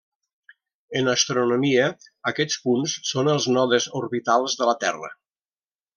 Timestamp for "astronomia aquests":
1.11-2.57